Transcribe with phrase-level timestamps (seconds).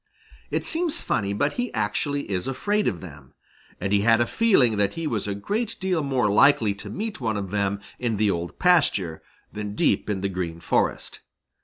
[0.49, 3.35] It seems funny but he actually is afraid of them.
[3.79, 7.21] And he had a feeling that he was a great deal more likely to meet
[7.21, 9.21] one of them in the Old Pasture
[9.53, 11.19] than deep in the Green Forest.